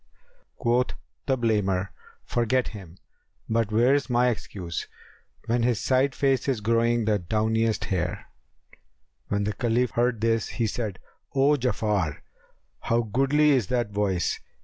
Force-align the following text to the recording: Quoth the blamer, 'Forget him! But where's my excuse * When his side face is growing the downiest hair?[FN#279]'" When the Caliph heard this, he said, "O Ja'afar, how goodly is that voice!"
Quoth 0.57 0.95
the 1.27 1.37
blamer, 1.37 1.89
'Forget 2.25 2.69
him! 2.69 2.97
But 3.47 3.71
where's 3.71 4.09
my 4.09 4.29
excuse 4.29 4.87
* 5.17 5.45
When 5.45 5.61
his 5.61 5.79
side 5.79 6.15
face 6.15 6.47
is 6.47 6.59
growing 6.59 7.05
the 7.05 7.19
downiest 7.19 7.83
hair?[FN#279]'" 7.83 8.79
When 9.27 9.43
the 9.43 9.53
Caliph 9.53 9.91
heard 9.91 10.21
this, 10.21 10.47
he 10.47 10.65
said, 10.65 10.97
"O 11.35 11.51
Ja'afar, 11.55 12.17
how 12.79 13.03
goodly 13.03 13.51
is 13.51 13.67
that 13.67 13.91
voice!" 13.91 14.39